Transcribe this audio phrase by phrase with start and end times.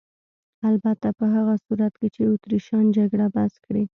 [0.69, 3.83] البته په هغه صورت کې چې اتریشیان جګړه بس کړي.